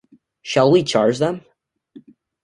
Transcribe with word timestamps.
Shall 0.41 0.71
we 0.71 0.81
charge 0.83 1.19
them? 1.19 1.45